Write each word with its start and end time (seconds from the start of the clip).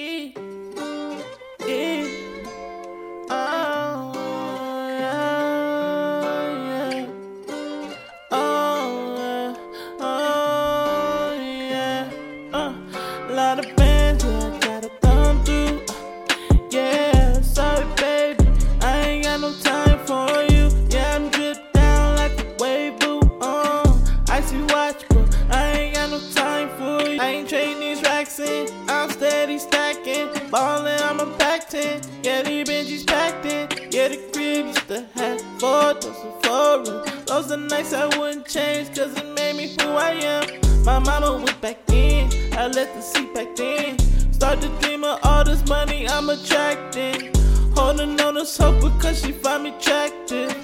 Oh, 0.00 0.04
yeah. 1.66 2.04
Oh, 10.00 11.34
yeah. 11.36 12.10
Uh, 12.52 12.74
lot 13.30 13.58
of 13.58 13.74
bands, 13.74 14.24
I 14.24 14.58
gotta 14.60 14.88
thumb 15.00 15.44
through. 15.44 15.80
Yeah, 16.70 17.40
sorry, 17.40 17.84
baby. 17.96 18.46
I 18.80 19.00
ain't 19.00 19.24
got 19.24 19.40
no 19.40 19.52
time 19.64 19.98
for 20.06 20.28
you. 20.52 20.70
Yeah, 20.90 21.16
I'm 21.16 21.28
dripped 21.30 21.74
down 21.74 22.14
like 22.18 22.38
a 22.40 22.46
wave, 22.62 22.96
boo. 23.00 23.18
Uh, 23.40 23.98
icy 24.28 24.62
watch, 24.72 25.04
but 25.08 25.36
I 25.50 25.72
ain't 25.72 25.94
got 25.96 26.10
no 26.10 26.20
time 26.32 26.68
for 26.78 27.08
you. 27.08 27.20
I 27.20 27.30
ain't 27.30 27.48
trading 27.48 27.80
these 27.80 28.00
racks 28.02 28.38
in. 28.38 28.68
I'm 28.88 29.10
stacking. 29.60 30.28
Ballin', 30.50 31.00
I'm 31.02 31.20
a 31.20 31.26
packed 31.36 31.74
in. 31.74 32.00
Yeah, 32.22 32.42
these 32.42 32.68
Benjis 32.68 33.06
packed 33.06 33.46
in. 33.46 33.68
Yeah, 33.90 34.08
the 34.08 34.18
crib 34.32 34.66
used 34.66 34.88
to 34.88 35.04
have 35.14 35.40
four 35.60 35.94
doors 35.94 36.06
and 36.06 36.44
four 36.44 36.78
rooms. 36.84 37.24
Those 37.26 37.52
are 37.52 37.56
nights 37.56 37.92
I 37.92 38.06
wouldn't 38.18 38.46
change, 38.46 38.96
cause 38.96 39.16
it 39.16 39.26
made 39.34 39.56
me 39.56 39.74
who 39.80 39.90
I 39.90 40.12
am. 40.12 40.84
My 40.84 40.98
mama 40.98 41.36
went 41.36 41.60
back 41.60 41.78
in. 41.90 42.30
I 42.54 42.66
let 42.68 42.94
the 42.94 43.00
seat 43.00 43.34
back 43.34 43.58
in. 43.60 43.98
Start 44.32 44.60
to 44.60 44.68
dream 44.80 45.04
of 45.04 45.18
all 45.24 45.44
this 45.44 45.66
money 45.68 46.08
I'm 46.08 46.30
attracting. 46.30 47.34
Holding 47.74 48.20
on 48.20 48.34
this 48.34 48.56
hope 48.56 48.80
because 48.80 49.20
she 49.22 49.32
find 49.32 49.64
me 49.64 49.70
attractive. 49.70 50.54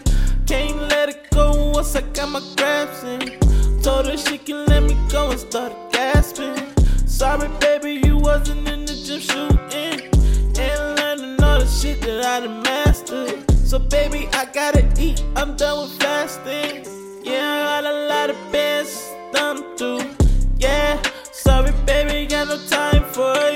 Can't 0.46 0.76
let 0.88 1.09
it 1.09 1.30
go 1.30 1.73
once 1.73 1.95
I 1.96 2.02
got 2.12 2.30
my 2.30 2.40
grabs 2.56 3.02
in. 3.04 3.38
Told 3.82 4.06
her 4.06 4.16
she 4.16 4.38
can 4.38 4.65
let 4.66 4.82
me 4.82 4.96
go 5.10 5.30
and 5.30 5.40
started 5.40 5.76
gasping. 5.92 6.63
Done 13.07 13.27
mastered. 13.27 13.51
So, 13.66 13.79
baby, 13.79 14.29
I 14.33 14.47
gotta 14.47 14.85
eat. 14.99 15.23
I'm 15.37 15.57
done 15.57 15.83
with 15.83 15.99
fasting. 16.01 16.87
Yeah, 17.23 17.79
I 17.79 17.83
got 17.83 17.91
a 17.91 18.09
lot 18.09 18.30
of 18.30 18.52
bands 18.52 19.10
thumb 19.33 19.77
through. 19.77 20.10
Yeah, 20.59 21.01
sorry, 21.32 21.73
baby, 21.87 22.27
got 22.27 22.49
no 22.49 22.59
time 22.66 23.05
for 23.13 23.35
you. 23.51 23.54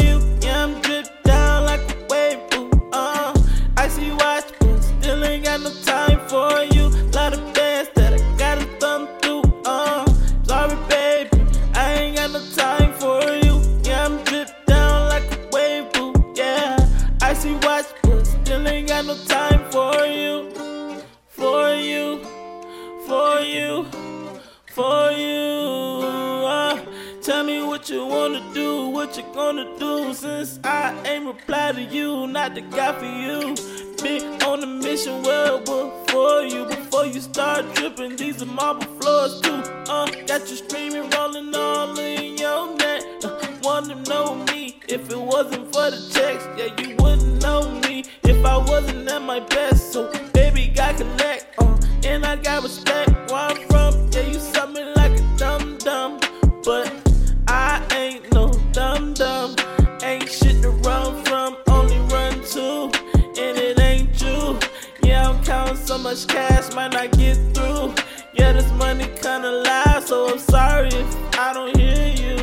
Got 18.98 19.06
no 19.06 19.24
time 19.26 19.70
for 19.70 20.06
you. 20.06 20.50
For 21.28 21.72
you, 21.74 22.20
for 23.06 23.38
you, 23.40 23.86
for 24.66 25.12
you. 25.12 26.02
Uh, 26.44 26.84
tell 27.22 27.44
me 27.44 27.62
what 27.62 27.88
you 27.88 28.04
wanna 28.04 28.42
do, 28.52 28.88
what 28.88 29.16
you 29.16 29.22
gonna 29.34 29.66
do. 29.78 30.12
Since 30.12 30.58
I 30.64 31.00
ain't 31.06 31.26
reply 31.26 31.72
to 31.72 31.82
you, 31.82 32.26
not 32.26 32.56
the 32.56 32.62
guy 32.62 32.92
for 32.98 33.04
you. 33.04 33.54
Been 34.02 34.42
on 34.42 34.64
a 34.64 34.66
mission 34.66 35.22
well 35.22 35.60
before 35.60 36.42
you, 36.42 36.64
before 36.64 37.06
you 37.06 37.20
start 37.20 37.72
tripping. 37.76 38.16
These 38.16 38.42
are 38.42 38.46
marble 38.46 38.88
floors 38.98 39.40
too. 39.42 39.62
Uh, 39.88 40.06
got 40.26 40.50
you 40.50 40.56
screaming, 40.56 41.08
rolling 41.10 41.54
all 41.54 41.96
in 42.00 42.36
your 42.36 42.74
neck. 42.76 43.02
Uh, 43.22 43.46
wanna 43.62 43.94
know 44.08 44.34
me 44.46 44.80
if 44.88 45.08
it 45.08 45.20
wasn't 45.20 45.72
for 45.72 45.88
the 45.92 46.00
checks? 46.12 46.44
Yeah, 46.58 46.74
you 46.82 46.96
wouldn't 46.96 47.40
know 47.42 47.70
me 47.70 47.77
I 48.58 48.64
wasn't 48.68 49.08
at 49.08 49.22
my 49.22 49.38
best. 49.38 49.92
So, 49.92 50.10
baby, 50.32 50.66
got 50.74 50.96
connect. 50.96 51.46
Uh, 51.58 51.78
and 52.04 52.26
I 52.26 52.34
got 52.34 52.64
respect 52.64 53.08
where 53.30 53.42
I'm 53.50 53.56
from. 53.68 54.10
Yeah, 54.10 54.26
you 54.26 54.40
saw 54.40 54.66
me 54.66 54.82
like 54.96 55.12
a 55.12 55.36
dum 55.36 55.78
dum, 55.78 56.18
but 56.64 56.92
I 57.46 57.86
ain't 57.94 58.32
no 58.32 58.50
dum 58.72 59.14
dum. 59.14 59.54
Ain't 60.02 60.28
shit 60.28 60.60
to 60.62 60.70
run 60.70 61.24
from, 61.24 61.56
only 61.68 61.98
run 62.12 62.32
to, 62.54 62.90
and 63.38 63.56
it 63.56 63.78
ain't 63.78 64.20
you. 64.20 64.58
Yeah, 65.04 65.30
I'm 65.30 65.44
counting 65.44 65.76
so 65.76 65.96
much 65.96 66.26
cash, 66.26 66.74
might 66.74 66.92
not 66.92 67.12
get 67.12 67.36
through. 67.54 67.94
Yeah, 68.34 68.54
this 68.54 68.70
money 68.72 69.06
kinda 69.22 69.52
loud, 69.68 70.02
so 70.04 70.30
I'm 70.30 70.38
sorry 70.40 70.88
if 70.88 71.38
I 71.38 71.52
don't 71.52 71.76
hear 71.76 72.08
you. 72.08 72.37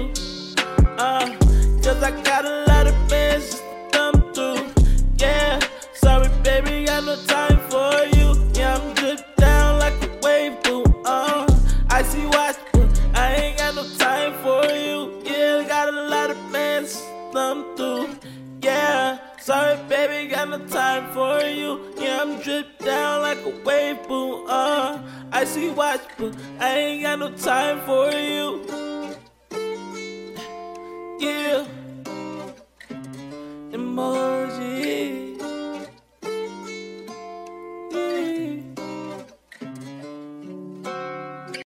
No 20.57 20.67
time 20.67 21.11
for 21.13 21.41
you. 21.41 21.93
Yeah, 21.97 22.21
I'm 22.21 22.39
dripped 22.41 22.83
down 22.83 23.21
like 23.21 23.39
a 23.45 23.49
wave, 23.63 24.07
boo. 24.07 24.45
Uh, 24.47 25.01
I 25.31 25.43
see 25.43 25.69
watch, 25.69 26.01
but 26.17 26.35
I 26.59 26.77
ain't 26.77 27.03
got 27.03 27.19
no 27.19 27.31
time 27.31 27.81
for 27.85 28.11
you. 28.11 28.84